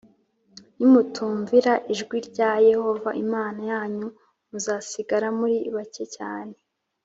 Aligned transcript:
nimutumvira 0.77 1.73
ijwi 1.93 2.17
rya 2.29 2.51
Yehova 2.69 3.09
Imana 3.23 3.61
yanyu 3.71 4.07
muzasigara 4.49 5.27
muri 5.39 5.57
bake 5.75 6.05
cyane. 6.15 6.55